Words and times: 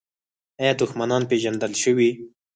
آیا 0.61 0.73
دښمنان 0.81 1.23
پیژندل 1.29 1.73
شوي؟ 1.83 2.09